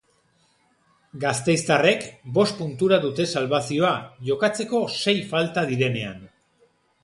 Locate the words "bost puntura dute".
2.39-3.27